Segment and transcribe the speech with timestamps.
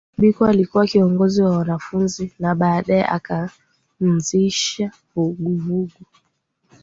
[0.17, 6.01] Biko alikuwa kiongozi wa wanafunzi na baadaye akaanzisha vuguvugu